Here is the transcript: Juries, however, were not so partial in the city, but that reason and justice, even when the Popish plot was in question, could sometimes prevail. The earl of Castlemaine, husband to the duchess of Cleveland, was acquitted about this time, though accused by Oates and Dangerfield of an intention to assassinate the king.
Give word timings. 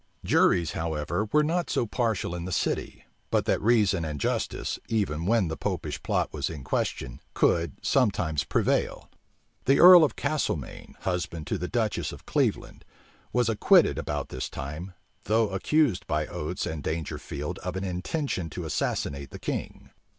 Juries, 0.23 0.71
however, 0.71 1.29
were 1.31 1.43
not 1.43 1.69
so 1.69 1.85
partial 1.85 2.33
in 2.33 2.45
the 2.45 2.51
city, 2.51 3.05
but 3.29 3.45
that 3.45 3.61
reason 3.61 4.03
and 4.03 4.19
justice, 4.19 4.79
even 4.89 5.27
when 5.27 5.47
the 5.47 5.55
Popish 5.55 6.01
plot 6.01 6.33
was 6.33 6.49
in 6.49 6.63
question, 6.63 7.21
could 7.35 7.73
sometimes 7.83 8.43
prevail. 8.43 9.11
The 9.65 9.79
earl 9.79 10.03
of 10.03 10.15
Castlemaine, 10.15 10.95
husband 11.01 11.45
to 11.45 11.59
the 11.59 11.67
duchess 11.67 12.11
of 12.11 12.25
Cleveland, 12.25 12.83
was 13.31 13.47
acquitted 13.47 13.99
about 13.99 14.29
this 14.29 14.49
time, 14.49 14.95
though 15.25 15.49
accused 15.49 16.07
by 16.07 16.25
Oates 16.25 16.65
and 16.65 16.81
Dangerfield 16.81 17.59
of 17.59 17.75
an 17.75 17.83
intention 17.83 18.49
to 18.49 18.65
assassinate 18.65 19.29
the 19.29 19.37
king. 19.37 19.91